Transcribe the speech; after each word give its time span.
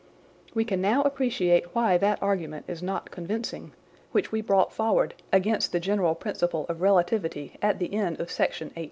We 0.55 0.65
can 0.65 0.81
now 0.81 1.03
appreciate 1.03 1.75
why 1.75 1.99
that 1.99 2.23
argument 2.23 2.65
is 2.67 2.81
not 2.81 3.11
convincing, 3.11 3.73
which 4.11 4.31
we 4.31 4.41
brought 4.41 4.73
forward 4.73 5.13
against 5.31 5.71
the 5.73 5.79
general 5.79 6.15
principle 6.15 6.65
of 6.69 6.81
relativity 6.81 7.59
at 7.61 7.77
theend 7.77 8.19
of 8.19 8.31
Section 8.31 8.69
18. 8.75 8.77